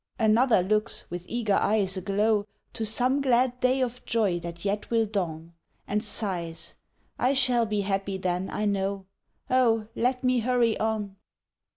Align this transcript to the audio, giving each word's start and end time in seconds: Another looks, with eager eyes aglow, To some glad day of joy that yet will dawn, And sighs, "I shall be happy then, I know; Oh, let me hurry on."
Another 0.17 0.63
looks, 0.63 1.05
with 1.11 1.27
eager 1.29 1.53
eyes 1.53 1.95
aglow, 1.95 2.47
To 2.73 2.85
some 2.87 3.21
glad 3.21 3.59
day 3.59 3.81
of 3.81 4.03
joy 4.03 4.39
that 4.39 4.65
yet 4.65 4.89
will 4.89 5.05
dawn, 5.05 5.53
And 5.87 6.03
sighs, 6.03 6.73
"I 7.19 7.33
shall 7.33 7.67
be 7.67 7.81
happy 7.81 8.17
then, 8.17 8.49
I 8.49 8.65
know; 8.65 9.05
Oh, 9.47 9.89
let 9.95 10.23
me 10.23 10.39
hurry 10.39 10.75
on." 10.79 11.17